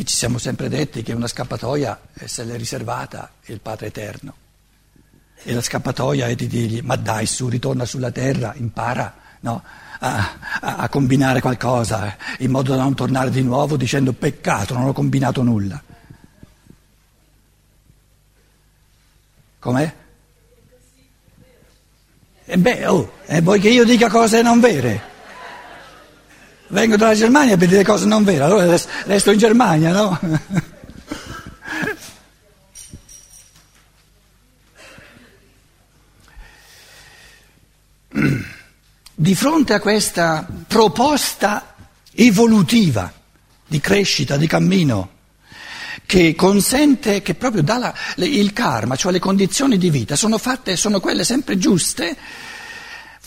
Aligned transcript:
E 0.00 0.04
ci 0.04 0.16
siamo 0.16 0.38
sempre 0.38 0.70
detti 0.70 1.02
che 1.02 1.12
una 1.12 1.26
scappatoia 1.26 2.00
se 2.24 2.42
l'è 2.44 2.56
riservata 2.56 3.32
il 3.44 3.60
Padre 3.60 3.88
Eterno. 3.88 4.34
E 5.42 5.52
la 5.52 5.60
scappatoia 5.60 6.26
è 6.26 6.34
di 6.34 6.46
dirgli, 6.46 6.80
ma 6.80 6.96
dai 6.96 7.26
su, 7.26 7.50
ritorna 7.50 7.84
sulla 7.84 8.10
terra, 8.10 8.54
impara 8.56 9.14
no, 9.40 9.62
a, 9.98 10.38
a, 10.58 10.76
a 10.76 10.88
combinare 10.88 11.42
qualcosa, 11.42 12.16
in 12.38 12.50
modo 12.50 12.74
da 12.74 12.80
non 12.80 12.94
tornare 12.94 13.28
di 13.28 13.42
nuovo 13.42 13.76
dicendo 13.76 14.14
peccato, 14.14 14.72
non 14.72 14.86
ho 14.86 14.94
combinato 14.94 15.42
nulla. 15.42 15.82
Com'è? 19.58 19.94
E 22.46 22.56
beh, 22.56 22.86
oh, 22.86 23.12
e 23.26 23.42
vuoi 23.42 23.60
che 23.60 23.68
io 23.68 23.84
dica 23.84 24.08
cose 24.08 24.40
non 24.40 24.60
vere? 24.60 25.09
Vengo 26.70 26.96
dalla 26.96 27.14
Germania 27.14 27.56
per 27.56 27.66
dire 27.66 27.82
cose 27.82 28.06
non 28.06 28.22
vere, 28.22 28.44
allora 28.44 28.78
resto 29.04 29.32
in 29.32 29.38
Germania, 29.38 29.90
no? 29.92 30.18
Di 39.14 39.34
fronte 39.34 39.74
a 39.74 39.80
questa 39.80 40.46
proposta 40.66 41.74
evolutiva 42.14 43.12
di 43.66 43.80
crescita, 43.80 44.36
di 44.36 44.46
cammino, 44.46 45.10
che 46.06 46.34
consente, 46.34 47.20
che 47.20 47.34
proprio 47.34 47.62
dà 47.62 47.78
la, 47.78 47.94
il 48.16 48.52
karma, 48.52 48.96
cioè 48.96 49.12
le 49.12 49.18
condizioni 49.18 49.76
di 49.76 49.90
vita, 49.90 50.16
sono 50.16 50.38
fatte, 50.38 50.76
sono 50.76 51.00
quelle 51.00 51.24
sempre 51.24 51.58
giuste, 51.58 52.16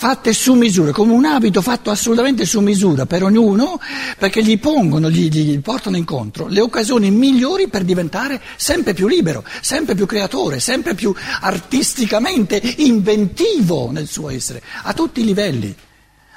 fatte 0.04 0.34
su 0.34 0.56
misura, 0.56 0.92
come 0.92 1.14
un 1.14 1.24
abito 1.24 1.62
fatto 1.62 1.90
assolutamente 1.90 2.46
su 2.46 2.60
misura 2.60 3.06
per 3.06 3.24
ognuno, 3.24 3.80
perché 4.18 4.44
gli 4.44 4.60
pongono, 4.60 5.10
gli, 5.10 5.30
gli 5.30 5.58
portano 5.62 5.96
incontro 5.96 6.48
le 6.48 6.60
occasioni 6.60 7.10
migliori 7.10 7.70
per 7.70 7.86
diventare 7.86 8.42
sempre 8.58 8.94
più 8.94 9.08
libero, 9.08 9.46
sempre 9.62 9.96
più 9.96 10.06
creatore, 10.06 10.60
sempre 10.60 10.94
più 10.94 11.16
artisticamente 11.40 12.62
inventivo 12.80 13.92
nel 13.92 14.10
suo 14.10 14.30
essere, 14.30 14.62
a 14.82 14.92
tutti 14.92 15.22
i 15.22 15.24
livelli 15.24 15.74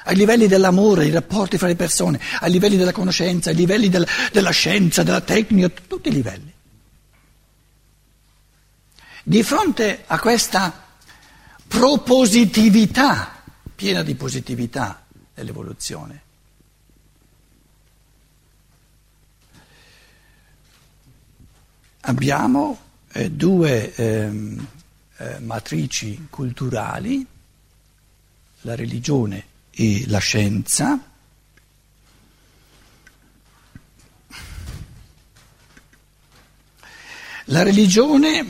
ai 0.04 0.14
livelli 0.14 0.46
dell'amore, 0.46 1.02
ai 1.02 1.10
rapporti 1.10 1.58
fra 1.58 1.66
le 1.66 1.74
persone, 1.74 2.20
ai 2.38 2.52
livelli 2.52 2.76
della 2.76 2.92
conoscenza, 2.92 3.50
ai 3.50 3.56
livelli 3.56 3.88
del, 3.88 4.06
della 4.30 4.50
scienza, 4.50 5.02
della 5.02 5.22
tecnica, 5.22 5.68
tutti 5.88 6.10
i 6.10 6.12
livelli. 6.12 6.52
Di 9.24 9.42
fronte 9.42 10.04
a 10.06 10.20
questa 10.20 10.84
propositività, 11.66 13.35
piena 13.76 14.02
di 14.02 14.14
positività 14.14 15.04
dell'evoluzione, 15.34 16.22
abbiamo 22.00 22.78
eh, 23.12 23.30
due 23.30 23.94
ehm, 23.94 24.66
eh, 25.18 25.38
matrici 25.40 26.26
culturali, 26.30 27.24
la 28.62 28.74
religione 28.74 29.44
e 29.70 30.04
la 30.06 30.18
scienza. 30.18 30.98
La 37.48 37.62
religione 37.62 38.44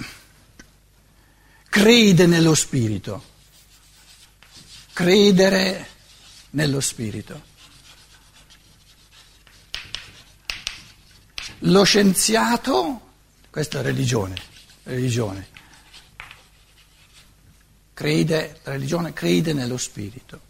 crede 1.68 2.27
nello 2.27 2.55
spirito, 2.55 3.22
credere 4.97 5.86
nello 6.52 6.80
spirito. 6.80 7.42
Lo 11.58 11.84
scienziato, 11.84 13.00
questa 13.50 13.80
è 13.80 13.83
religione, 13.83 14.36
religione, 14.84 15.48
crede, 17.92 18.61
la 18.62 18.73
religione 18.73 19.12
crede 19.12 19.52
nello 19.52 19.77
spirito 19.77 20.40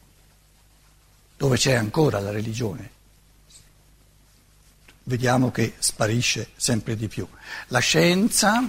dove 1.37 1.57
c'è 1.57 1.75
ancora 1.75 2.21
la 2.21 2.31
religione, 2.31 2.91
vediamo 5.03 5.51
che 5.51 5.75
sparisce 5.77 6.51
sempre 6.55 6.95
di 6.95 7.09
più. 7.09 7.27
La 7.69 7.81
scienza 7.81 8.63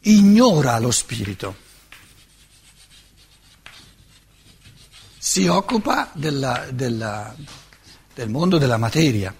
ignora 0.00 0.78
lo 0.78 0.90
spirito, 0.90 1.56
si 5.18 5.46
occupa 5.46 6.10
della, 6.14 6.66
della, 6.70 7.34
del 8.14 8.28
mondo 8.28 8.58
della 8.58 8.78
materia. 8.78 9.34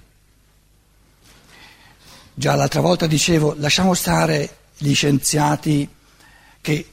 Già 2.34 2.54
l'altra 2.54 2.80
volta 2.80 3.06
dicevo, 3.06 3.54
lasciamo 3.58 3.94
stare 3.94 4.56
gli 4.76 4.94
scienziati 4.94 5.88
che 6.60 6.90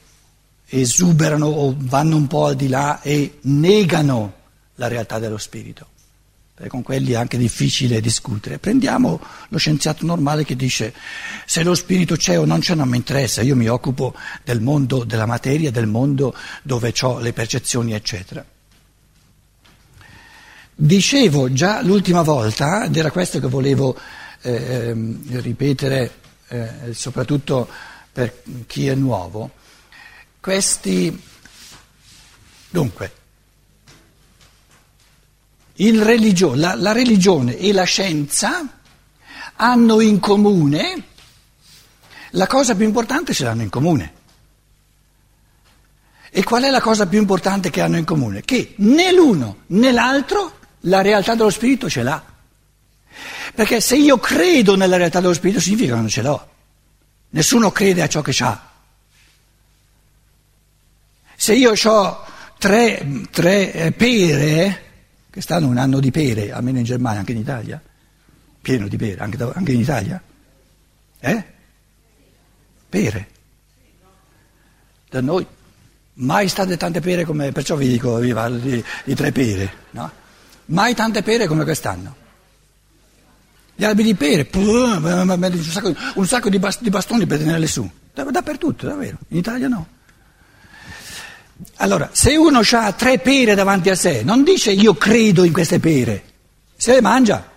esuberano 0.66 1.46
o 1.46 1.74
vanno 1.76 2.16
un 2.16 2.26
po' 2.26 2.46
al 2.46 2.56
di 2.56 2.68
là 2.68 3.00
e 3.02 3.38
negano 3.42 4.34
la 4.76 4.88
realtà 4.88 5.18
dello 5.18 5.38
spirito. 5.38 5.94
Perché 6.56 6.70
con 6.70 6.82
quelli 6.82 7.12
è 7.12 7.16
anche 7.16 7.36
difficile 7.36 8.00
discutere. 8.00 8.58
Prendiamo 8.58 9.20
lo 9.48 9.58
scienziato 9.58 10.06
normale 10.06 10.42
che 10.42 10.56
dice 10.56 10.94
se 11.44 11.62
lo 11.62 11.74
spirito 11.74 12.16
c'è 12.16 12.38
o 12.38 12.46
non 12.46 12.60
c'è 12.60 12.74
non 12.74 12.88
mi 12.88 12.96
interessa, 12.96 13.42
io 13.42 13.54
mi 13.54 13.68
occupo 13.68 14.14
del 14.42 14.62
mondo 14.62 15.04
della 15.04 15.26
materia, 15.26 15.70
del 15.70 15.86
mondo 15.86 16.34
dove 16.62 16.94
ho 17.02 17.18
le 17.18 17.34
percezioni, 17.34 17.92
eccetera. 17.92 18.42
Dicevo 20.74 21.52
già 21.52 21.82
l'ultima 21.82 22.22
volta, 22.22 22.84
ed 22.84 22.96
era 22.96 23.10
questo 23.10 23.38
che 23.38 23.48
volevo 23.48 23.94
eh, 24.40 24.52
ehm, 24.52 25.40
ripetere 25.42 26.10
eh, 26.48 26.70
soprattutto 26.92 27.68
per 28.10 28.42
chi 28.66 28.86
è 28.86 28.94
nuovo, 28.94 29.50
questi... 30.40 31.22
Dunque, 32.70 33.12
religio, 35.76 36.54
la, 36.54 36.74
la 36.74 36.92
religione 36.92 37.56
e 37.56 37.72
la 37.72 37.84
scienza 37.84 38.66
hanno 39.56 40.00
in 40.00 40.20
comune, 40.20 41.02
la 42.30 42.46
cosa 42.46 42.74
più 42.74 42.84
importante 42.84 43.32
ce 43.32 43.44
l'hanno 43.44 43.62
in 43.62 43.70
comune. 43.70 44.12
E 46.30 46.44
qual 46.44 46.64
è 46.64 46.70
la 46.70 46.80
cosa 46.80 47.06
più 47.06 47.18
importante 47.18 47.70
che 47.70 47.80
hanno 47.80 47.96
in 47.96 48.04
comune? 48.04 48.42
Che 48.42 48.74
né 48.76 49.12
l'uno 49.12 49.62
né 49.68 49.90
l'altro 49.92 50.58
la 50.80 51.00
realtà 51.00 51.34
dello 51.34 51.50
spirito 51.50 51.88
ce 51.88 52.02
l'ha. 52.02 52.22
Perché 53.54 53.80
se 53.80 53.96
io 53.96 54.18
credo 54.18 54.76
nella 54.76 54.96
realtà 54.96 55.20
dello 55.20 55.32
spirito 55.32 55.60
significa 55.60 55.94
che 55.94 56.00
non 56.00 56.08
ce 56.08 56.22
l'ho. 56.22 56.48
Nessuno 57.30 57.70
crede 57.70 58.02
a 58.02 58.08
ciò 58.08 58.20
che 58.20 58.36
ha. 58.44 58.70
Se 61.36 61.54
io 61.54 61.72
ho 61.72 62.24
tre, 62.58 63.26
tre 63.30 63.72
eh, 63.72 63.92
pere, 63.92 64.85
che 65.36 65.42
stanno 65.42 65.68
un 65.68 65.76
anno 65.76 66.00
di 66.00 66.10
pere, 66.10 66.50
almeno 66.50 66.78
in 66.78 66.84
Germania, 66.84 67.18
anche 67.18 67.32
in 67.32 67.38
Italia, 67.38 67.78
pieno 68.62 68.88
di 68.88 68.96
pere, 68.96 69.20
anche, 69.20 69.36
da, 69.36 69.52
anche 69.54 69.72
in 69.72 69.80
Italia, 69.80 70.18
eh? 71.20 71.44
Pere. 72.88 73.28
Da 75.10 75.20
noi 75.20 75.46
mai 76.14 76.48
state 76.48 76.78
tante 76.78 77.00
pere 77.00 77.26
come, 77.26 77.52
perciò 77.52 77.76
vi 77.76 77.86
dico, 77.86 78.16
vi 78.16 78.32
parlo 78.32 78.56
di 78.56 79.14
tre 79.14 79.30
pere, 79.30 79.70
no? 79.90 80.10
Mai 80.66 80.94
tante 80.94 81.22
pere 81.22 81.46
come 81.46 81.64
quest'anno. 81.64 82.16
Gli 83.74 83.84
alberi 83.84 84.08
di 84.08 84.14
pere, 84.14 84.48
un 84.54 85.62
sacco, 85.62 85.94
un 86.14 86.26
sacco 86.26 86.48
di, 86.48 86.58
bastoni 86.58 87.26
per 87.26 87.40
tenerle 87.40 87.66
su. 87.66 87.86
Dappertutto, 88.14 88.86
davvero. 88.86 89.18
In 89.28 89.36
Italia 89.36 89.68
no. 89.68 89.86
Allora, 91.76 92.10
se 92.12 92.36
uno 92.36 92.60
ha 92.70 92.92
tre 92.92 93.18
pere 93.18 93.54
davanti 93.54 93.90
a 93.90 93.94
sé, 93.94 94.22
non 94.22 94.44
dice 94.44 94.72
io 94.72 94.94
credo 94.94 95.44
in 95.44 95.52
queste 95.52 95.80
pere, 95.80 96.24
se 96.76 96.94
le 96.94 97.00
mangia. 97.00 97.52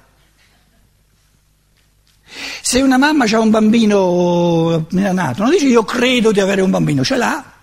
Se 2.61 2.81
una 2.81 2.97
mamma 2.97 3.25
ha 3.25 3.39
un 3.39 3.49
bambino 3.49 4.85
nato, 4.89 5.41
non 5.41 5.51
dice 5.51 5.65
io 5.65 5.83
credo 5.83 6.31
di 6.31 6.39
avere 6.39 6.61
un 6.61 6.69
bambino, 6.69 7.03
ce 7.03 7.17
l'ha. 7.17 7.53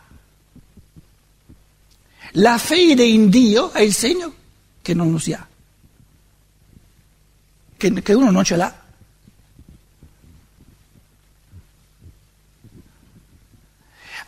La 2.32 2.58
fede 2.58 3.04
in 3.04 3.30
Dio 3.30 3.72
è 3.72 3.80
il 3.80 3.94
segno 3.94 4.32
che 4.82 4.92
non 4.92 5.10
lo 5.10 5.18
si 5.18 5.32
ha 5.32 5.46
che, 7.76 7.92
che 8.02 8.12
uno 8.12 8.30
non 8.30 8.44
ce 8.44 8.56
l'ha. 8.56 8.84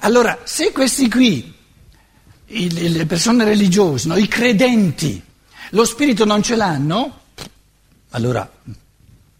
Allora, 0.01 0.39
se 0.45 0.71
questi 0.71 1.11
qui, 1.11 1.57
le 2.49 3.07
persone 3.07 3.45
religiose, 3.45 4.09
no, 4.09 4.17
i 4.17 4.27
credenti, 4.27 5.23
lo 5.71 5.85
spirito 5.85 6.25
non 6.25 6.43
ce 6.43 6.57
l'hanno, 6.57 7.21
allora 8.11 8.51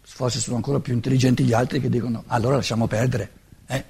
forse 0.03 0.39
sono 0.39 0.57
ancora 0.57 0.79
più 0.79 0.93
intelligenti 0.93 1.43
gli 1.43 1.53
altri 1.53 1.79
che 1.79 1.89
dicono 1.89 2.23
allora 2.27 2.57
lasciamo 2.57 2.87
perdere, 2.87 3.31
eh? 3.67 3.83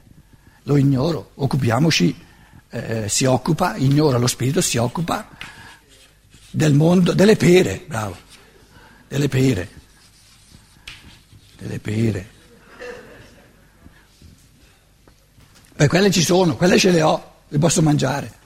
lo 0.63 0.77
ignoro, 0.77 1.31
occupiamoci, 1.35 2.15
eh, 2.69 3.09
si 3.09 3.25
occupa, 3.25 3.75
ignora 3.75 4.17
lo 4.17 4.27
spirito, 4.27 4.61
si 4.61 4.77
occupa 4.77 5.27
del 6.51 6.73
mondo, 6.73 7.13
delle 7.13 7.35
pere, 7.35 7.83
bravo, 7.85 8.15
delle 9.07 9.27
pere, 9.27 9.69
delle 11.57 11.79
pere. 11.79 12.37
Beh, 15.75 15.87
quelle 15.87 16.11
ci 16.11 16.21
sono, 16.21 16.55
quelle 16.55 16.77
ce 16.77 16.91
le 16.91 17.01
ho, 17.01 17.41
le 17.47 17.57
posso 17.57 17.81
mangiare. 17.81 18.38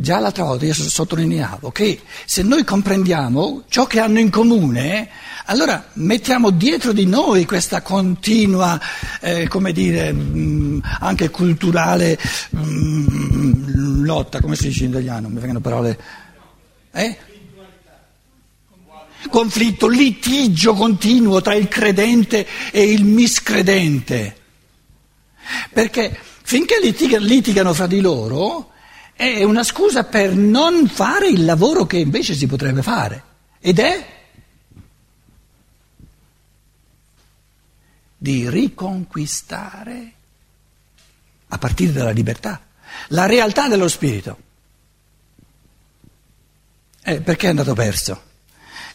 Già 0.00 0.20
l'altra 0.20 0.44
volta 0.44 0.64
io 0.64 0.74
sottolineavo 0.74 1.72
che 1.72 2.00
se 2.24 2.42
noi 2.42 2.62
comprendiamo 2.62 3.64
ciò 3.68 3.86
che 3.86 3.98
hanno 3.98 4.20
in 4.20 4.30
comune, 4.30 5.08
allora 5.46 5.88
mettiamo 5.94 6.50
dietro 6.50 6.92
di 6.92 7.04
noi 7.04 7.44
questa 7.44 7.82
continua, 7.82 8.80
eh, 9.20 9.48
come 9.48 9.72
dire, 9.72 10.12
mh, 10.12 10.38
mm, 10.38 10.78
anche 11.00 11.30
culturale 11.30 12.16
mh, 12.50 12.60
mm, 12.60 14.04
lotta, 14.04 14.40
come 14.40 14.54
si 14.54 14.68
dice 14.68 14.84
in 14.84 14.90
italiano, 14.90 15.28
mi 15.28 15.40
vengono 15.40 15.60
parole. 15.60 15.98
Eh? 16.92 17.18
conflitto, 19.30 19.88
litigio 19.88 20.74
continuo 20.74 21.40
tra 21.40 21.54
il 21.54 21.66
credente 21.66 22.46
e 22.70 22.84
il 22.84 23.02
miscredente. 23.02 24.36
Perché 25.72 26.16
finché 26.42 26.78
litigano, 26.80 27.24
litigano 27.24 27.74
fra 27.74 27.88
di 27.88 28.00
loro 28.00 28.76
è 29.18 29.42
una 29.42 29.64
scusa 29.64 30.04
per 30.04 30.32
non 30.36 30.86
fare 30.86 31.26
il 31.26 31.44
lavoro 31.44 31.86
che 31.86 31.96
invece 31.96 32.34
si 32.34 32.46
potrebbe 32.46 32.82
fare. 32.82 33.20
Ed 33.58 33.80
è 33.80 34.06
di 38.16 38.48
riconquistare, 38.48 40.12
a 41.48 41.58
partire 41.58 41.90
dalla 41.90 42.12
libertà, 42.12 42.60
la 43.08 43.26
realtà 43.26 43.66
dello 43.66 43.88
spirito. 43.88 44.38
Eh, 47.02 47.20
perché 47.20 47.46
è 47.46 47.50
andato 47.50 47.74
perso? 47.74 48.22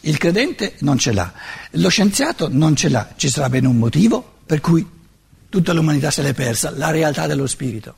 Il 0.00 0.16
credente 0.16 0.76
non 0.78 0.96
ce 0.96 1.12
l'ha, 1.12 1.34
lo 1.72 1.90
scienziato 1.90 2.48
non 2.50 2.74
ce 2.74 2.88
l'ha, 2.88 3.12
ci 3.16 3.28
sarà 3.28 3.50
bene 3.50 3.66
un 3.66 3.76
motivo 3.76 4.36
per 4.46 4.62
cui 4.62 4.88
tutta 5.50 5.74
l'umanità 5.74 6.10
se 6.10 6.22
l'è 6.22 6.32
persa, 6.32 6.70
la 6.70 6.90
realtà 6.90 7.26
dello 7.26 7.46
spirito. 7.46 7.96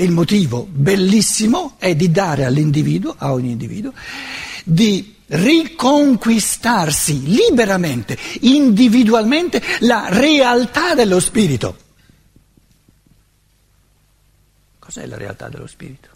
E 0.00 0.04
il 0.04 0.12
motivo 0.12 0.66
bellissimo 0.66 1.74
è 1.76 1.94
di 1.94 2.10
dare 2.10 2.46
all'individuo, 2.46 3.14
a 3.18 3.34
ogni 3.34 3.50
individuo, 3.50 3.92
di 4.64 5.14
riconquistarsi 5.26 7.24
liberamente, 7.24 8.16
individualmente, 8.40 9.62
la 9.80 10.08
realtà 10.08 10.94
dello 10.94 11.20
spirito. 11.20 11.76
Cos'è 14.78 15.04
la 15.04 15.18
realtà 15.18 15.50
dello 15.50 15.66
spirito? 15.66 16.08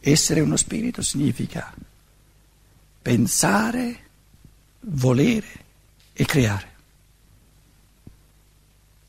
Essere 0.00 0.40
uno 0.40 0.56
spirito 0.56 1.02
significa 1.02 1.70
pensare, 3.02 4.04
volere 4.80 5.64
e 6.16 6.24
creare. 6.24 6.74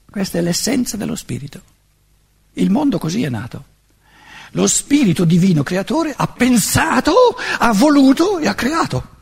Questa 0.10 0.38
è 0.38 0.42
l'essenza 0.42 0.98
dello 0.98 1.16
spirito. 1.16 1.62
Il 2.54 2.70
mondo 2.70 2.98
così 2.98 3.24
è 3.24 3.30
nato. 3.30 3.76
Lo 4.52 4.68
spirito 4.68 5.24
divino 5.24 5.64
creatore 5.64 6.14
ha 6.16 6.28
pensato, 6.28 7.14
ha 7.60 7.72
voluto 7.72 8.40
e 8.40 8.48
ha 8.48 8.56
creato. 8.56 9.16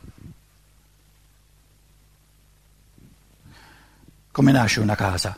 Come 4.31 4.51
nasce 4.51 4.79
una 4.79 4.95
casa? 4.95 5.37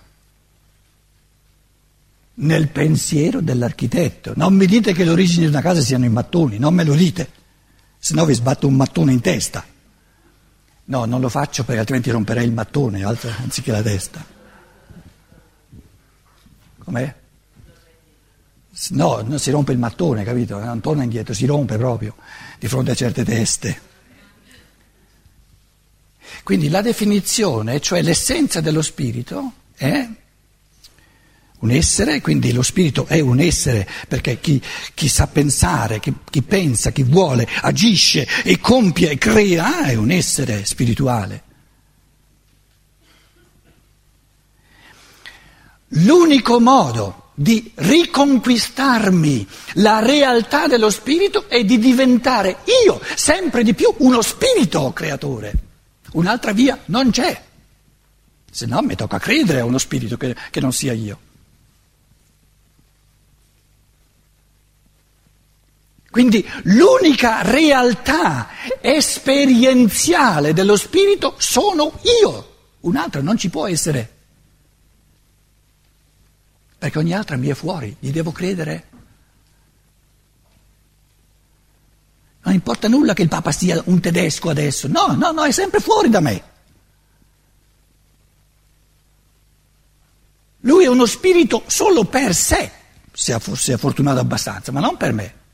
nel 2.40 2.68
pensiero 2.70 3.42
dell'architetto. 3.42 4.34
Non 4.36 4.54
mi 4.54 4.66
dite 4.66 4.94
che 4.94 5.04
le 5.04 5.10
origini 5.10 5.46
di 5.46 5.52
una 5.52 5.62
casa 5.62 5.82
siano 5.82 6.06
i 6.06 6.10
mattoni, 6.10 6.60
non 6.60 6.74
me 6.74 6.84
lo 6.84 6.94
dite, 6.94 7.32
se 7.98 8.14
no 8.14 8.26
vi 8.26 8.34
sbatto 8.34 8.68
un 8.68 8.76
mattone 8.76 9.12
in 9.12 9.22
testa. 9.22 9.66
No, 10.90 11.06
non 11.06 11.20
lo 11.20 11.30
faccio 11.30 11.64
perché 11.64 11.80
altrimenti 11.80 12.12
romperei 12.12 12.46
il 12.46 12.54
mattone 12.54 13.04
anziché 13.04 13.72
la 13.72 13.82
testa. 13.82 14.26
Com'è? 16.84 17.16
No, 18.90 19.22
non 19.22 19.40
si 19.40 19.52
rompe 19.52 19.74
il 19.74 19.80
mattone, 19.80 20.24
capito? 20.24 20.60
Non 20.60 20.80
torna 20.80 21.04
indietro, 21.04 21.34
si 21.34 21.46
rompe 21.46 21.78
proprio 21.78 22.16
di 22.58 22.68
fronte 22.68 22.92
a 22.92 22.96
certe 22.96 23.26
teste. 23.26 23.82
Quindi 26.44 26.70
la 26.70 26.82
definizione, 26.82 27.82
cioè 27.82 28.02
l'essenza 28.02 28.62
dello 28.62 28.82
spirito, 28.82 29.54
è 29.76 30.08
un 31.60 31.72
essere, 31.72 32.22
quindi 32.22 32.52
lo 32.52 32.62
spirito 32.62 33.06
è 33.08 33.20
un 33.20 33.40
essere, 33.40 33.88
perché 34.08 34.40
chi, 34.40 34.62
chi 34.94 35.08
sa 35.08 35.28
pensare, 35.28 36.00
chi, 36.00 36.14
chi, 36.30 36.44
pensa, 36.44 36.92
chi 36.92 37.04
vuole, 37.04 37.48
agisce 37.62 38.28
e 38.44 38.60
compie 38.60 39.12
e 39.12 39.18
crea 39.18 39.86
è 39.86 39.96
un 39.96 40.12
essere 40.12 40.66
spirituale. 40.66 41.44
L'unico 45.92 46.60
modo 46.60 47.32
di 47.34 47.72
riconquistarmi 47.74 49.48
la 49.76 50.00
realtà 50.00 50.68
dello 50.68 50.90
spirito 50.90 51.48
è 51.48 51.64
di 51.64 51.80
diventare 51.80 52.58
io 52.86 53.00
sempre 53.16 53.64
di 53.64 53.74
più 53.74 53.94
uno 53.98 54.22
spirito 54.22 54.92
creatore. 54.92 55.54
Un'altra 56.14 56.52
via 56.52 56.80
non 56.86 57.12
c'è. 57.12 57.44
Se 58.50 58.66
no 58.66 58.82
mi 58.82 58.96
tocca 58.96 59.20
credere 59.20 59.60
a 59.60 59.66
uno 59.66 59.78
spirito 59.78 60.18
che, 60.18 60.36
che 60.50 60.60
non 60.60 60.74
sia 60.74 60.94
io. 60.94 61.20
Quindi 66.18 66.44
l'unica 66.64 67.44
realtà 67.44 68.48
esperienziale 68.82 70.52
dello 70.52 70.76
spirito 70.76 71.36
sono 71.38 72.00
io, 72.24 72.56
un'altra 72.80 73.22
non 73.22 73.38
ci 73.38 73.52
può 73.52 73.68
essere, 73.68 74.16
perché 76.76 76.98
ogni 76.98 77.14
altra 77.14 77.38
mi 77.38 77.50
è 77.50 77.54
fuori, 77.54 77.96
gli 78.00 78.10
devo 78.10 78.32
credere. 78.32 78.88
Non 82.42 82.56
importa 82.56 82.88
nulla 82.88 83.14
che 83.14 83.22
il 83.22 83.30
Papa 83.30 83.52
sia 83.52 83.80
un 83.86 84.00
tedesco 84.00 84.50
adesso, 84.50 84.88
no, 84.88 85.14
no, 85.14 85.30
no, 85.30 85.44
è 85.44 85.52
sempre 85.52 85.80
fuori 85.80 86.10
da 86.10 86.20
me. 86.20 86.44
Lui 90.62 90.84
è 90.84 90.88
uno 90.88 91.06
spirito 91.06 91.62
solo 91.68 92.06
per 92.06 92.34
sé, 92.34 92.72
se 93.14 93.36
è 93.36 93.78
fortunato 93.78 94.20
abbastanza, 94.20 94.72
ma 94.72 94.80
non 94.80 94.98
per 94.98 95.14
me. 95.14 95.46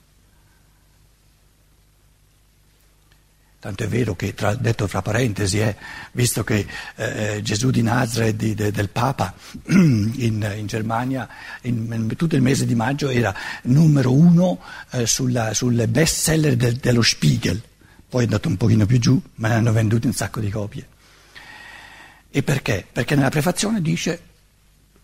Tanto 3.64 3.86
è 3.86 3.88
vero 3.88 4.14
che, 4.14 4.34
tra, 4.34 4.56
detto 4.56 4.88
fra 4.88 5.02
parentesi, 5.02 5.60
eh, 5.60 5.78
visto 6.12 6.44
che 6.44 6.68
eh, 6.98 7.40
Gesù 7.42 7.70
di 7.70 7.82
Nazareth 7.82 8.36
di, 8.36 8.54
de, 8.54 8.72
del 8.72 8.90
Papa 8.90 9.34
in, 9.72 10.54
in 10.58 10.66
Germania 10.66 11.30
in, 11.62 11.88
in, 11.90 12.14
tutto 12.18 12.36
il 12.36 12.42
mese 12.42 12.66
di 12.66 12.76
maggio 12.76 13.08
era 13.08 13.34
numero 13.62 14.12
uno 14.12 14.60
eh, 14.90 15.08
sulla, 15.08 15.54
sul 15.54 15.88
best 15.88 16.14
seller 16.14 16.58
del, 16.58 16.76
dello 16.76 17.02
Spiegel, 17.02 17.64
poi 18.10 18.24
è 18.24 18.26
andato 18.26 18.50
un 18.50 18.58
pochino 18.58 18.86
più 18.86 19.00
giù, 19.00 19.22
ma 19.36 19.48
ne 19.48 19.54
hanno 19.54 19.72
venduti 19.72 20.08
un 20.08 20.14
sacco 20.14 20.42
di 20.42 20.50
copie. 20.50 20.86
E 22.30 22.44
perché? 22.44 22.86
Perché 22.92 23.16
nella 23.16 23.30
prefazione 23.30 23.82
dice 23.82 24.22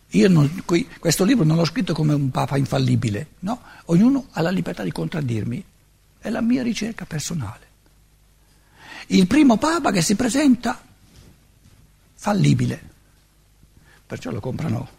io 0.06 0.28
non, 0.28 0.64
qui, 0.66 0.86
questo 1.00 1.24
libro 1.24 1.46
non 1.46 1.56
l'ho 1.56 1.64
scritto 1.64 1.94
come 1.94 2.14
un 2.14 2.30
papa 2.30 2.58
infallibile, 2.58 3.28
no? 3.40 3.62
Ognuno 3.86 4.28
ha 4.32 4.42
la 4.42 4.52
libertà 4.52 4.84
di 4.84 4.92
contraddirmi, 4.92 5.64
è 6.20 6.30
la 6.30 6.42
mia 6.42 6.62
ricerca 6.62 7.06
personale 7.06 7.68
il 9.08 9.28
primo 9.28 9.58
Papa 9.58 9.92
che 9.92 10.02
si 10.02 10.16
presenta 10.16 10.82
fallibile, 12.14 12.82
perciò 14.06 14.32
lo 14.32 14.40
comprano 14.40 14.90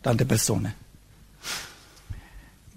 tante 0.00 0.24
persone. 0.24 0.84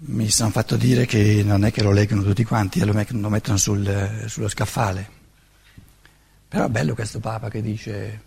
Mi 0.02 0.30
sono 0.30 0.50
fatto 0.50 0.76
dire 0.76 1.04
che 1.04 1.42
non 1.44 1.64
è 1.64 1.72
che 1.72 1.82
lo 1.82 1.92
leggono 1.92 2.22
tutti 2.22 2.44
quanti, 2.44 2.82
lo 2.84 2.94
mettono 2.94 3.56
sul, 3.58 4.24
sullo 4.28 4.48
scaffale. 4.48 5.18
Però 6.48 6.64
è 6.64 6.70
bello 6.70 6.94
questo 6.94 7.20
Papa 7.20 7.50
che 7.50 7.60
dice, 7.60 8.22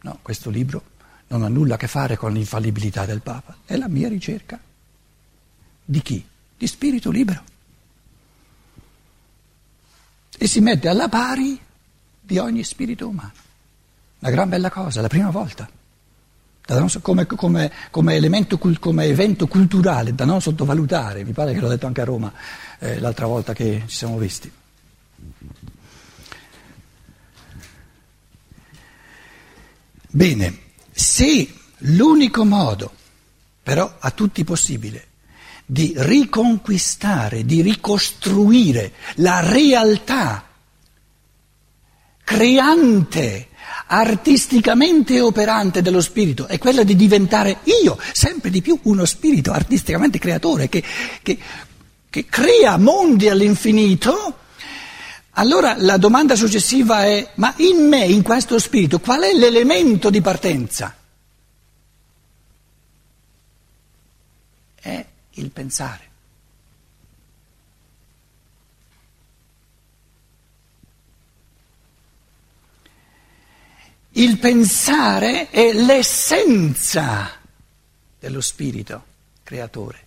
no, 0.00 0.18
questo 0.22 0.48
libro 0.48 0.82
non 1.28 1.42
ha 1.42 1.48
nulla 1.48 1.74
a 1.74 1.76
che 1.76 1.86
fare 1.86 2.16
con 2.16 2.32
l'infallibilità 2.32 3.04
del 3.04 3.20
Papa, 3.20 3.58
è 3.66 3.76
la 3.76 3.88
mia 3.88 4.08
ricerca. 4.08 4.58
Di 5.84 6.02
chi? 6.02 6.26
Di 6.56 6.66
spirito 6.66 7.10
libero 7.10 7.56
e 10.38 10.46
si 10.46 10.60
mette 10.60 10.88
alla 10.88 11.08
pari 11.08 11.60
di 12.20 12.38
ogni 12.38 12.62
spirito 12.62 13.08
umano. 13.08 13.32
Una 14.20 14.30
gran 14.30 14.48
bella 14.48 14.70
cosa, 14.70 15.00
la 15.00 15.08
prima 15.08 15.30
volta. 15.30 15.68
Come, 17.00 17.24
come, 17.26 17.72
come, 17.90 18.14
elemento, 18.14 18.58
come 18.58 19.04
evento 19.04 19.46
culturale 19.46 20.14
da 20.14 20.26
non 20.26 20.40
sottovalutare, 20.42 21.24
mi 21.24 21.32
pare 21.32 21.54
che 21.54 21.60
l'ho 21.60 21.68
detto 21.68 21.86
anche 21.86 22.02
a 22.02 22.04
Roma 22.04 22.30
eh, 22.78 23.00
l'altra 23.00 23.26
volta 23.26 23.54
che 23.54 23.84
ci 23.86 23.96
siamo 23.96 24.18
visti. 24.18 24.52
Bene, 30.10 30.58
se 30.90 31.52
l'unico 31.78 32.44
modo, 32.44 32.92
però 33.62 33.96
a 33.98 34.10
tutti 34.10 34.44
possibile, 34.44 35.07
di 35.70 35.92
riconquistare, 35.94 37.44
di 37.44 37.60
ricostruire 37.60 38.92
la 39.16 39.40
realtà 39.40 40.48
creante, 42.24 43.48
artisticamente 43.88 45.20
operante 45.20 45.82
dello 45.82 46.00
spirito 46.00 46.46
è 46.46 46.56
quella 46.56 46.84
di 46.84 46.96
diventare 46.96 47.58
io, 47.82 47.98
sempre 48.12 48.48
di 48.48 48.62
più 48.62 48.78
uno 48.84 49.04
spirito 49.04 49.52
artisticamente 49.52 50.18
creatore 50.18 50.70
che, 50.70 50.82
che, 51.20 51.38
che 52.08 52.24
crea 52.24 52.78
mondi 52.78 53.28
all'infinito, 53.28 54.38
allora 55.32 55.74
la 55.76 55.98
domanda 55.98 56.34
successiva 56.34 57.04
è, 57.04 57.32
ma 57.34 57.52
in 57.58 57.86
me, 57.86 58.06
in 58.06 58.22
questo 58.22 58.58
spirito, 58.58 59.00
qual 59.00 59.20
è 59.20 59.34
l'elemento 59.34 60.08
di 60.08 60.22
partenza? 60.22 60.96
È 64.80 65.04
il 65.32 65.50
pensare. 65.50 66.06
Il 74.12 74.38
pensare 74.38 75.48
è 75.50 75.72
l'essenza 75.72 77.38
dello 78.18 78.40
spirito 78.40 79.04
creatore. 79.44 80.06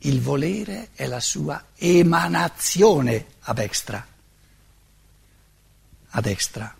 Il 0.00 0.20
volere 0.20 0.90
è 0.94 1.06
la 1.06 1.20
sua 1.20 1.64
emanazione 1.76 3.26
ab 3.40 3.58
extra. 3.58 4.06
Ad 6.10 6.26
extra. 6.26 6.76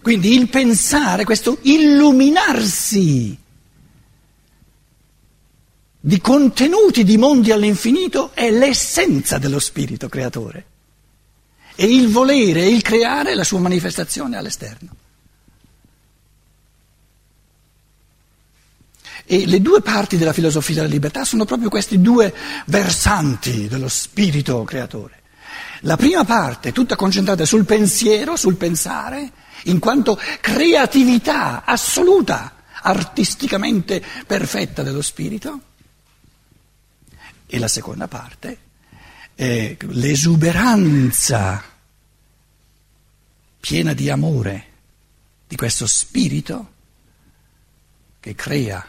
Quindi 0.00 0.34
il 0.34 0.48
pensare, 0.48 1.24
questo 1.24 1.58
illuminarsi 1.62 3.43
di 6.06 6.20
contenuti 6.20 7.02
di 7.02 7.16
mondi 7.16 7.50
all'infinito 7.50 8.32
è 8.34 8.50
l'essenza 8.50 9.38
dello 9.38 9.58
spirito 9.58 10.10
creatore. 10.10 10.66
E 11.74 11.86
il 11.86 12.10
volere 12.10 12.60
e 12.60 12.68
il 12.68 12.82
creare 12.82 13.34
la 13.34 13.42
sua 13.42 13.58
manifestazione 13.58 14.36
all'esterno. 14.36 14.94
E 19.24 19.46
le 19.46 19.62
due 19.62 19.80
parti 19.80 20.18
della 20.18 20.34
filosofia 20.34 20.74
della 20.74 20.88
libertà 20.88 21.24
sono 21.24 21.46
proprio 21.46 21.70
questi 21.70 21.98
due 21.98 22.34
versanti 22.66 23.66
dello 23.66 23.88
spirito 23.88 24.62
creatore. 24.64 25.22
La 25.80 25.96
prima 25.96 26.22
parte, 26.24 26.72
tutta 26.72 26.96
concentrata 26.96 27.46
sul 27.46 27.64
pensiero, 27.64 28.36
sul 28.36 28.56
pensare, 28.56 29.32
in 29.64 29.78
quanto 29.78 30.20
creatività 30.42 31.64
assoluta, 31.64 32.56
artisticamente 32.82 34.04
perfetta 34.26 34.82
dello 34.82 35.00
spirito, 35.00 35.60
e 37.54 37.58
la 37.60 37.68
seconda 37.68 38.08
parte 38.08 38.58
eh, 39.36 39.76
l'esuberanza 39.90 41.62
piena 43.60 43.92
di 43.92 44.10
amore 44.10 44.66
di 45.46 45.54
questo 45.54 45.86
spirito 45.86 46.72
che 48.18 48.34
crea 48.34 48.84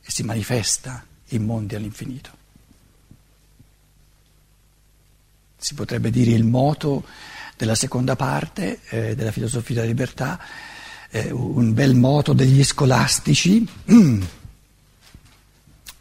e 0.00 0.10
si 0.10 0.22
manifesta 0.22 1.04
in 1.30 1.44
mondi 1.44 1.74
all'infinito. 1.74 2.30
Si 5.58 5.74
potrebbe 5.74 6.10
dire 6.10 6.30
il 6.30 6.44
moto 6.44 7.06
della 7.54 7.74
seconda 7.74 8.16
parte 8.16 8.80
eh, 8.88 9.14
della 9.14 9.30
filosofia 9.30 9.74
della 9.74 9.88
libertà, 9.88 10.40
eh, 11.10 11.30
un 11.32 11.74
bel 11.74 11.94
moto 11.94 12.32
degli 12.32 12.64
scolastici. 12.64 13.68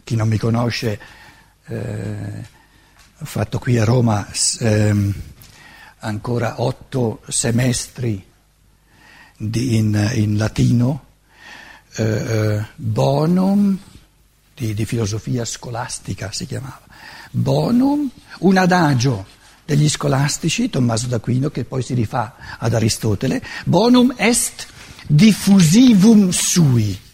Chi 0.06 0.16
non 0.16 0.30
mi 0.30 0.38
conosce, 0.38 1.24
eh, 1.68 2.46
ho 3.18 3.26
fatto 3.26 3.60
qui 3.60 3.78
a 3.78 3.84
Roma 3.86 4.28
ehm, 4.60 5.14
ancora 6.00 6.62
otto 6.62 7.22
semestri 7.28 8.24
di, 9.38 9.76
in, 9.76 10.12
in, 10.14 10.38
latino, 10.38 11.06
eh, 11.96 12.04
eh, 12.04 12.66
bonum, 12.76 13.78
di, 14.54 14.74
di, 14.74 14.86
filosofia 14.86 15.44
scolastica 15.46 16.32
si 16.32 16.46
chiamava, 16.46 16.82
bonum, 17.32 18.10
un 18.40 18.58
adagio 18.58 19.26
degli 19.66 19.90
scolastici, 19.90 20.70
Tommaso 20.70 21.08
d'Aquino, 21.08 21.50
che 21.50 21.66
poi 21.66 21.82
si 21.82 21.94
rifà 21.94 22.36
ad 22.60 22.74
Aristotele, 22.74 23.42
bonum 23.66 24.14
est 24.18 24.68
diffusivum 25.08 26.30
sui. 26.30 27.05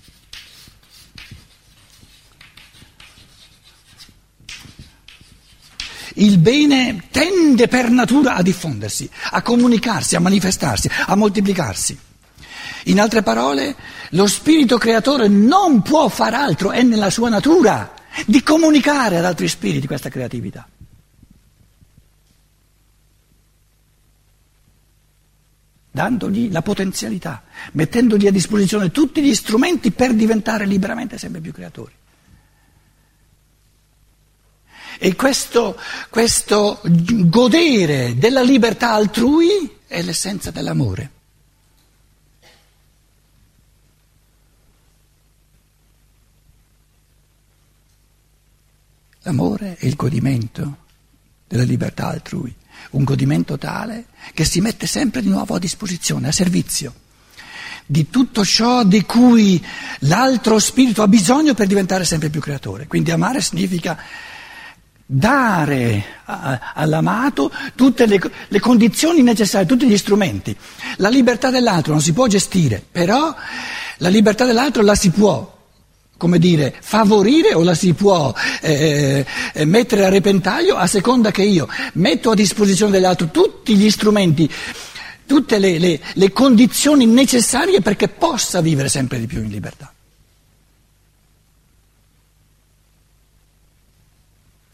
Il 6.22 6.38
bene 6.38 7.06
tende 7.10 7.68
per 7.68 7.90
natura 7.90 8.36
a 8.36 8.44
diffondersi, 8.44 9.10
a 9.32 9.42
comunicarsi, 9.42 10.16
a 10.16 10.20
manifestarsi, 10.20 10.88
a 11.08 11.16
moltiplicarsi. 11.16 11.98
In 12.86 13.00
altre 13.00 13.24
parole, 13.24 13.76
lo 14.12 14.28
spirito 14.28 14.78
creatore 14.78 15.28
non 15.28 15.82
può 15.82 16.08
far 16.10 16.36
altro, 16.36 16.72
è 16.72 16.84
nella 16.84 17.10
sua 17.10 17.30
natura, 17.30 17.92
di 18.28 18.44
comunicare 18.44 19.18
ad 19.18 19.26
altri 19.26 19.48
spiriti 19.48 19.88
questa 19.88 20.10
creatività. 20.10 20.68
dandogli 25.94 26.50
la 26.52 26.62
potenzialità, 26.62 27.44
mettendogli 27.74 28.26
a 28.26 28.32
disposizione 28.32 28.92
tutti 28.92 29.22
gli 29.22 29.36
strumenti 29.36 29.92
per 29.92 30.14
diventare 30.14 30.66
liberamente 30.66 31.18
sempre 31.18 31.42
più 31.42 31.52
creatori. 31.52 31.92
E 34.98 35.16
questo, 35.16 35.80
questo 36.10 36.82
godere 36.84 38.16
della 38.18 38.42
libertà 38.42 38.94
altrui 38.94 39.78
è 39.88 40.02
l'essenza 40.02 40.52
dell'amore. 40.52 41.12
L'amore 49.24 49.78
è 49.78 49.86
il 49.86 49.96
godimento 49.96 50.78
della 51.48 51.64
libertà 51.64 52.08
altrui, 52.08 52.54
un 52.92 53.04
godimento 53.04 53.58
tale 53.58 54.06
che 54.34 54.46
si 54.46 54.62
mette 54.62 54.88
sempre 54.88 55.22
di 55.22 55.30
nuovo 55.30 55.56
a 55.56 55.60
disposizione, 55.60 56.28
a 56.28 56.32
servizio 56.32 56.94
di 57.92 58.10
tutto 58.10 58.46
ciò 58.46 58.86
di 58.86 59.04
cui 59.04 59.62
l'altro 60.00 60.60
spirito 60.60 61.04
ha 61.04 61.10
bisogno 61.10 61.54
per 61.54 61.68
diventare 61.68 62.06
sempre 62.06 62.30
più 62.30 62.40
creatore. 62.40 62.88
Quindi 62.88 63.12
amare 63.12 63.42
significa 63.42 64.00
dare 65.14 66.06
all'amato 66.74 67.52
tutte 67.76 68.06
le, 68.06 68.18
le, 68.48 68.60
condizioni 68.62 69.22
necessarie, 69.22 69.68
tutti 69.68 69.86
gli 69.86 69.98
strumenti. 69.98 70.56
La 70.98 71.10
libertà 71.10 71.50
dell'altro 71.50 71.92
non 71.92 72.02
si 72.02 72.14
può 72.14 72.28
gestire, 72.28 72.82
però 72.90 73.36
la 73.98 74.10
libertà 74.10 74.46
dell'altro 74.46 74.82
la 74.84 74.96
si 74.96 75.10
può, 75.10 75.60
come 76.16 76.40
dire, 76.40 76.74
favorire 76.80 77.54
o 77.54 77.64
la 77.64 77.74
si 77.74 77.94
può 77.94 78.34
eh, 78.62 79.26
eh, 79.54 79.66
mettere 79.66 80.06
a 80.06 80.10
repentaglio 80.10 80.78
a 80.78 80.88
seconda 80.88 81.32
che 81.32 81.44
io 81.44 81.68
metto 81.94 82.32
a 82.32 82.36
disposizione 82.36 82.94
dell'altro 82.94 83.28
tutti 83.32 83.76
gli 83.76 83.90
strumenti, 83.90 84.50
tutte 85.26 85.60
le, 85.60 85.78
le, 85.78 86.00
le 86.14 86.32
condizioni 86.32 87.06
necessarie 87.06 87.82
perché 87.82 88.08
possa 88.08 88.62
vivere 88.62 88.88
sempre 88.88 89.20
di 89.20 89.28
più 89.28 89.44
in 89.44 89.50
libertà. 89.50 89.92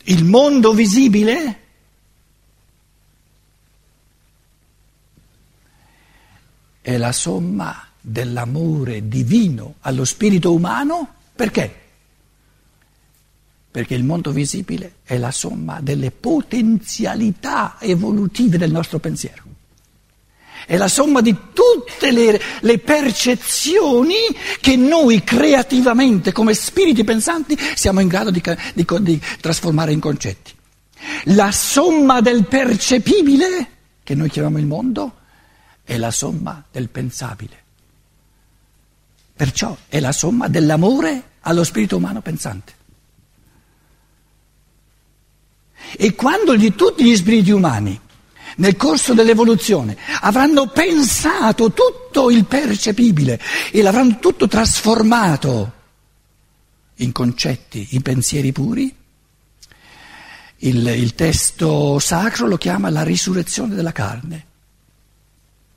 Il 0.09 0.23
mondo 0.23 0.73
visibile? 0.73 1.59
È 6.81 6.97
la 6.97 7.11
somma 7.11 7.85
dell'amore 7.99 9.07
divino 9.07 9.75
allo 9.81 10.05
spirito 10.05 10.53
umano? 10.53 11.15
Perché? 11.35 11.85
Perché 13.69 13.95
il 13.95 14.05
mondo 14.05 14.31
visibile 14.31 14.95
è 15.03 15.17
la 15.17 15.31
somma 15.31 15.81
delle 15.81 16.11
potenzialità 16.11 17.75
evolutive 17.79 18.57
del 18.57 18.71
nostro 18.71 18.99
pensiero 18.99 19.56
è 20.65 20.75
la 20.77 20.87
somma 20.87 21.21
di 21.21 21.35
tutte 21.53 22.11
le, 22.11 22.39
le, 22.61 22.79
percezioni 22.79 24.15
che 24.59 24.75
noi 24.75 25.23
creativamente, 25.23 26.31
come 26.31 26.53
spiriti 26.53 27.03
pensanti, 27.03 27.57
siamo 27.75 27.99
in 27.99 28.07
grado 28.07 28.31
di, 28.31 28.41
di, 28.73 28.85
di 29.01 29.21
trasformare 29.39 29.91
in 29.91 29.99
concetti. 29.99 30.53
La 31.25 31.51
somma 31.51 32.21
del 32.21 32.45
percepibile, 32.45 33.69
che 34.03 34.15
noi 34.15 34.29
chiamiamo 34.29 34.57
il 34.57 34.65
mondo, 34.65 35.15
è 35.83 35.97
la 35.97 36.11
somma 36.11 36.63
del 36.71 36.89
pensabile. 36.89 37.63
Perciò 39.35 39.77
è 39.87 39.99
la 39.99 40.11
somma 40.11 40.47
dell'amore 40.47 41.23
allo 41.41 41.63
spirito 41.63 41.97
umano 41.97 42.21
pensante. 42.21 42.73
E 45.95 46.15
quando 46.15 46.55
gli, 46.55 46.73
tutti 46.73 47.05
gli 47.05 47.15
spiriti 47.15 47.51
umani 47.51 48.01
nel 48.57 48.75
corso 48.75 49.13
dell'evoluzione 49.13 49.97
avranno 50.21 50.67
pensato 50.67 51.71
tutto 51.71 52.29
il 52.29 52.45
percepibile 52.45 53.39
e 53.71 53.81
l'avranno 53.81 54.19
tutto 54.19 54.47
trasformato 54.47 55.73
in 56.95 57.11
concetti, 57.11 57.89
in 57.91 58.01
pensieri 58.01 58.51
puri, 58.51 58.95
il, 60.61 60.87
il 60.87 61.13
testo 61.13 61.99
sacro 61.99 62.47
lo 62.47 62.57
chiama 62.57 62.89
la 62.89 63.03
risurrezione 63.03 63.75
della 63.75 63.91
carne. 63.91 64.45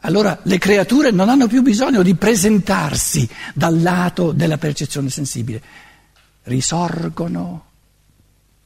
Allora 0.04 0.38
le 0.44 0.56
creature 0.56 1.10
non 1.10 1.28
hanno 1.28 1.46
più 1.46 1.60
bisogno 1.60 2.02
di 2.02 2.14
presentarsi 2.14 3.28
dal 3.52 3.82
lato 3.82 4.32
della 4.32 4.56
percezione 4.56 5.10
sensibile, 5.10 5.62
risorgono 6.44 7.66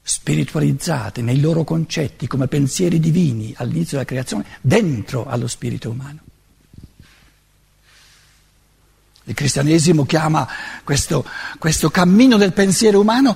spiritualizzate 0.06 1.22
nei 1.22 1.40
loro 1.40 1.64
concetti 1.64 2.26
come 2.26 2.46
pensieri 2.46 3.00
divini 3.00 3.54
all'inizio 3.56 3.96
della 3.96 4.04
creazione 4.04 4.44
dentro 4.60 5.24
allo 5.26 5.48
spirito 5.48 5.88
umano. 5.88 6.20
Il 9.26 9.32
cristianesimo 9.32 10.04
chiama 10.04 10.46
questo, 10.84 11.26
questo, 11.58 11.88
cammino 11.88 12.36
del 12.36 12.52
pensiero 12.52 13.00
umano 13.00 13.34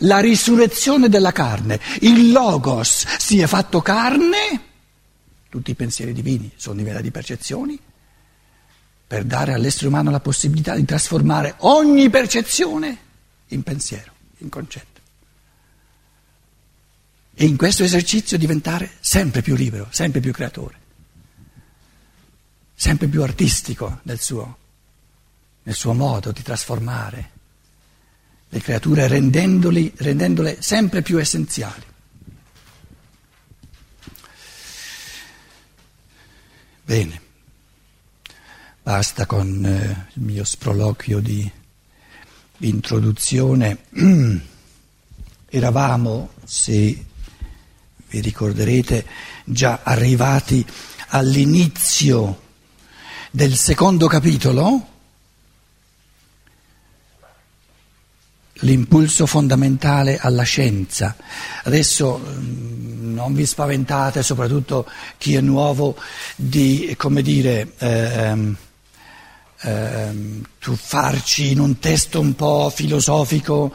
la 0.00 0.18
risurrezione 0.18 1.08
della 1.08 1.32
carne. 1.32 1.80
Il 2.00 2.30
logos 2.30 3.06
si 3.16 3.40
è 3.40 3.46
fatto 3.46 3.80
carne, 3.80 4.60
tutti 5.48 5.70
i 5.70 5.74
pensieri 5.74 6.12
divini 6.12 6.52
sono 6.56 6.76
livelli 6.76 7.00
di 7.00 7.10
percezioni, 7.10 7.80
per 9.06 9.24
dare 9.24 9.54
all'essere 9.54 9.86
umano 9.86 10.10
la 10.10 10.20
possibilità 10.20 10.74
di 10.74 10.84
trasformare 10.84 11.54
ogni 11.60 12.10
percezione 12.10 12.98
in 13.48 13.62
pensiero, 13.62 14.12
in 14.38 14.50
concetto. 14.50 14.89
E 17.40 17.46
in 17.46 17.56
questo 17.56 17.84
esercizio 17.84 18.36
diventare 18.36 18.96
sempre 19.00 19.40
più 19.40 19.54
libero, 19.54 19.88
sempre 19.88 20.20
più 20.20 20.30
creatore, 20.30 20.78
sempre 22.74 23.08
più 23.08 23.22
artistico 23.22 24.00
nel 24.02 24.20
suo 24.20 24.58
nel 25.62 25.74
suo 25.74 25.94
modo 25.94 26.32
di 26.32 26.42
trasformare 26.42 27.30
le 28.50 28.60
creature 28.60 29.08
rendendole 29.08 30.60
sempre 30.60 31.00
più 31.00 31.18
essenziali. 31.18 31.82
Bene, 36.84 37.22
basta 38.82 39.24
con 39.24 39.64
eh, 39.64 40.08
il 40.12 40.22
mio 40.22 40.44
sproloquio 40.44 41.20
di 41.20 41.50
introduzione. 42.58 43.78
Eravamo, 45.48 46.32
se 46.44 47.06
vi 48.10 48.20
ricorderete, 48.20 49.06
già 49.44 49.80
arrivati 49.82 50.64
all'inizio 51.08 52.48
del 53.30 53.56
secondo 53.56 54.06
capitolo 54.08 54.86
l'impulso 58.60 59.26
fondamentale 59.26 60.18
alla 60.18 60.42
scienza. 60.42 61.16
Adesso 61.64 62.18
mm, 62.18 63.14
non 63.14 63.32
vi 63.32 63.46
spaventate, 63.46 64.22
soprattutto 64.22 64.86
chi 65.18 65.34
è 65.34 65.40
nuovo, 65.40 65.96
di, 66.36 66.94
come 66.96 67.22
dire, 67.22 67.72
ehm, 67.78 68.56
ehm, 69.60 70.42
tuffarci 70.58 71.52
in 71.52 71.60
un 71.60 71.78
testo 71.78 72.20
un 72.20 72.34
po' 72.34 72.70
filosofico. 72.74 73.72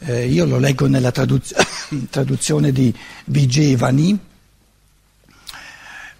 Eh, 0.00 0.26
io 0.28 0.44
lo 0.44 0.58
leggo 0.58 0.86
nella 0.86 1.10
traduz- 1.10 1.54
traduzione 2.10 2.72
di 2.72 2.94
Vigevani, 3.26 4.18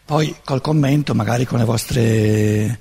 poi 0.05 0.37
col 0.45 0.61
commento, 0.61 1.15
magari 1.15 1.47
con 1.47 1.59
le 1.59 1.65
vostre 1.65 2.79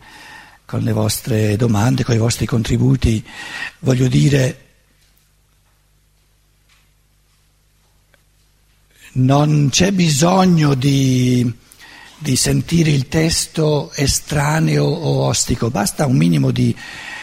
con 0.66 0.82
le 0.82 0.92
vostre 0.92 1.56
domande, 1.56 2.04
con 2.04 2.16
i 2.16 2.18
vostri 2.18 2.48
contributi, 2.48 3.24
voglio 3.80 4.08
dire, 4.08 4.58
non 9.14 9.68
c'è 9.70 9.92
bisogno 9.92 10.74
di, 10.74 11.54
di, 12.18 12.36
sentire 12.36 12.90
il 12.90 13.08
testo 13.08 13.92
estraneo 13.94 14.84
o 14.84 15.26
ostico, 15.28 15.70
basta 15.70 16.08
un 16.08 16.18
minimo 16.18 16.50
di, 16.50 16.76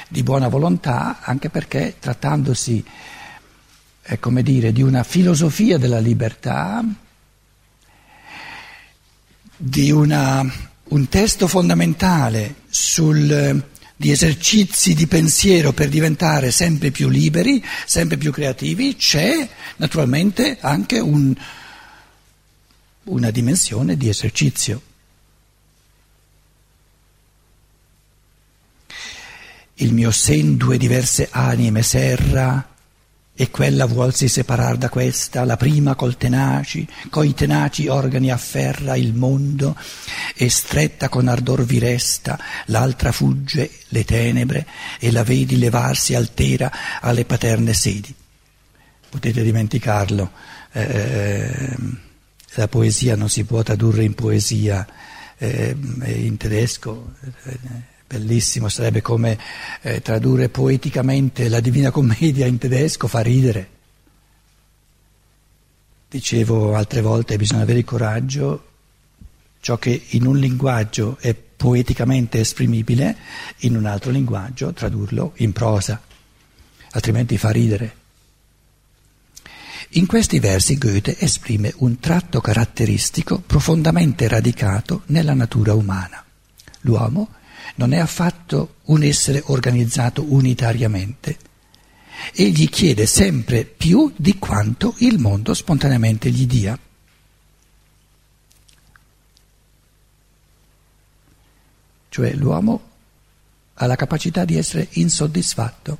di 0.08 0.22
buona 0.22 0.46
volontà, 0.46 1.18
anche 1.20 1.50
perché 1.50 1.96
trattandosi, 1.98 2.84
eh, 4.10 4.18
come 4.18 4.42
dire, 4.42 4.72
di 4.72 4.82
una 4.82 5.04
filosofia 5.04 5.78
della 5.78 6.00
libertà, 6.00 6.84
di 9.56 9.92
una, 9.92 10.44
un 10.84 11.08
testo 11.08 11.46
fondamentale 11.46 12.56
sul, 12.68 13.64
di 13.94 14.10
esercizi 14.10 14.94
di 14.94 15.06
pensiero 15.06 15.72
per 15.72 15.88
diventare 15.88 16.50
sempre 16.50 16.90
più 16.90 17.08
liberi, 17.08 17.64
sempre 17.86 18.16
più 18.16 18.32
creativi, 18.32 18.96
c'è 18.96 19.48
naturalmente 19.76 20.58
anche 20.60 20.98
un, 20.98 21.32
una 23.04 23.30
dimensione 23.30 23.96
di 23.96 24.08
esercizio. 24.08 24.82
Il 29.74 29.92
mio 29.94 30.10
sen 30.10 30.56
due 30.56 30.76
diverse 30.78 31.28
anime 31.30 31.82
serra 31.84 32.70
e 33.40 33.50
quella 33.50 33.86
vuolsi 33.86 34.28
separar 34.28 34.76
da 34.76 34.90
questa, 34.90 35.44
la 35.44 35.56
prima 35.56 35.94
col 35.94 36.18
tenaci, 36.18 36.86
coi 37.08 37.32
tenaci 37.32 37.88
organi 37.88 38.30
afferra 38.30 38.96
il 38.96 39.14
mondo 39.14 39.74
e 40.36 40.50
stretta 40.50 41.08
con 41.08 41.26
ardor 41.26 41.64
vi 41.64 41.78
resta, 41.78 42.38
l'altra 42.66 43.12
fugge 43.12 43.70
le 43.88 44.04
tenebre 44.04 44.66
e 44.98 45.10
la 45.10 45.22
vedi 45.22 45.56
levarsi 45.56 46.14
altera 46.14 46.70
alle 47.00 47.24
paterne 47.24 47.72
sedi. 47.72 48.14
Potete 49.08 49.42
dimenticarlo. 49.42 50.32
Eh, 50.72 51.76
la 52.56 52.68
poesia 52.68 53.16
non 53.16 53.30
si 53.30 53.44
può 53.44 53.62
tradurre 53.62 54.04
in 54.04 54.14
poesia 54.14 54.86
eh, 55.38 55.74
in 56.04 56.36
tedesco, 56.36 57.14
eh, 57.44 57.58
bellissimo, 58.10 58.68
sarebbe 58.68 59.02
come 59.02 59.38
eh, 59.82 60.02
tradurre 60.02 60.48
poeticamente 60.48 61.48
la 61.48 61.60
Divina 61.60 61.92
Commedia 61.92 62.44
in 62.46 62.58
tedesco, 62.58 63.06
fa 63.06 63.20
ridere. 63.20 63.78
Dicevo 66.08 66.74
altre 66.74 67.02
volte, 67.02 67.36
bisogna 67.36 67.62
avere 67.62 67.78
il 67.78 67.84
coraggio, 67.84 68.66
ciò 69.60 69.78
che 69.78 70.06
in 70.08 70.26
un 70.26 70.38
linguaggio 70.38 71.18
è 71.20 71.34
poeticamente 71.34 72.40
esprimibile, 72.40 73.16
in 73.58 73.76
un 73.76 73.86
altro 73.86 74.10
linguaggio 74.10 74.72
tradurlo 74.72 75.34
in 75.36 75.52
prosa, 75.52 76.00
altrimenti 76.90 77.38
fa 77.38 77.50
ridere. 77.50 77.98
In 79.90 80.06
questi 80.06 80.40
versi 80.40 80.78
Goethe 80.78 81.16
esprime 81.16 81.72
un 81.76 82.00
tratto 82.00 82.40
caratteristico 82.40 83.38
profondamente 83.38 84.26
radicato 84.26 85.02
nella 85.06 85.34
natura 85.34 85.74
umana. 85.74 86.24
L'uomo 86.82 87.38
non 87.76 87.92
è 87.92 87.98
affatto 87.98 88.76
un 88.86 89.02
essere 89.02 89.42
organizzato 89.46 90.24
unitariamente. 90.32 91.38
Egli 92.34 92.68
chiede 92.68 93.06
sempre 93.06 93.64
più 93.64 94.12
di 94.16 94.38
quanto 94.38 94.94
il 94.98 95.18
mondo 95.18 95.54
spontaneamente 95.54 96.30
gli 96.30 96.46
dia. 96.46 96.78
Cioè 102.08 102.34
l'uomo 102.34 102.88
ha 103.74 103.86
la 103.86 103.96
capacità 103.96 104.44
di 104.44 104.56
essere 104.56 104.88
insoddisfatto. 104.92 105.98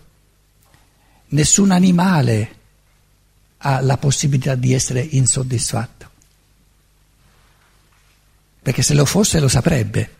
Nessun 1.28 1.70
animale 1.70 2.56
ha 3.58 3.80
la 3.80 3.96
possibilità 3.96 4.54
di 4.54 4.74
essere 4.74 5.00
insoddisfatto. 5.00 6.10
Perché 8.62 8.82
se 8.82 8.94
lo 8.94 9.06
fosse 9.06 9.40
lo 9.40 9.48
saprebbe 9.48 10.18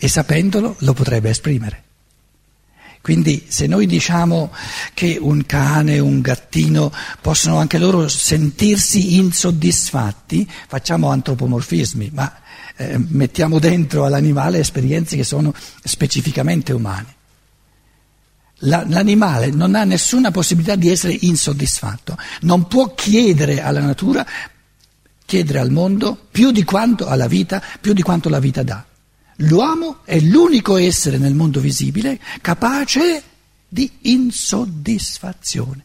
e 0.00 0.08
sapendolo 0.08 0.76
lo 0.78 0.94
potrebbe 0.94 1.28
esprimere. 1.28 1.84
Quindi 3.02 3.46
se 3.48 3.66
noi 3.66 3.86
diciamo 3.86 4.52
che 4.94 5.18
un 5.20 5.44
cane, 5.46 5.98
un 5.98 6.20
gattino 6.20 6.92
possono 7.20 7.58
anche 7.58 7.78
loro 7.78 8.08
sentirsi 8.08 9.16
insoddisfatti, 9.16 10.48
facciamo 10.68 11.08
antropomorfismi, 11.10 12.10
ma 12.12 12.34
eh, 12.76 12.98
mettiamo 13.08 13.58
dentro 13.58 14.04
all'animale 14.04 14.58
esperienze 14.58 15.16
che 15.16 15.24
sono 15.24 15.54
specificamente 15.82 16.72
umane. 16.72 17.14
L'animale 18.64 19.50
non 19.50 19.74
ha 19.74 19.84
nessuna 19.84 20.30
possibilità 20.30 20.76
di 20.76 20.90
essere 20.90 21.16
insoddisfatto, 21.20 22.18
non 22.42 22.68
può 22.68 22.94
chiedere 22.94 23.62
alla 23.62 23.80
natura, 23.80 24.26
chiedere 25.24 25.58
al 25.60 25.70
mondo 25.70 26.26
più 26.30 26.50
di 26.50 26.64
quanto 26.64 27.06
alla 27.06 27.28
vita, 27.28 27.62
più 27.80 27.94
di 27.94 28.02
quanto 28.02 28.28
la 28.28 28.40
vita 28.40 28.62
dà. 28.62 28.84
L'uomo 29.42 30.00
è 30.04 30.18
l'unico 30.20 30.76
essere 30.76 31.16
nel 31.18 31.34
mondo 31.34 31.60
visibile 31.60 32.20
capace 32.40 33.22
di 33.66 33.90
insoddisfazione. 34.02 35.84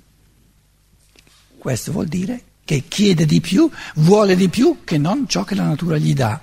Questo 1.58 1.92
vuol 1.92 2.08
dire 2.08 2.44
che 2.66 2.84
chiede 2.88 3.26
di 3.26 3.40
più, 3.42 3.70
vuole 3.96 4.36
di 4.36 4.50
più 4.50 4.80
che 4.84 4.98
non 4.98 5.28
ciò 5.28 5.44
che 5.44 5.56
la 5.56 5.68
natura 5.68 5.98
gli 5.98 6.14
dà. 6.14 6.42